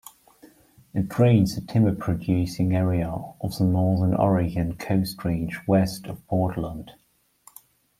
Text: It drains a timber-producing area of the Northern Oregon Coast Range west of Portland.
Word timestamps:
It 0.95 1.07
drains 1.09 1.55
a 1.57 1.61
timber-producing 1.63 2.75
area 2.75 3.07
of 3.39 3.55
the 3.59 3.65
Northern 3.65 4.15
Oregon 4.15 4.75
Coast 4.75 5.23
Range 5.23 5.55
west 5.67 6.07
of 6.07 6.25
Portland. 6.25 6.93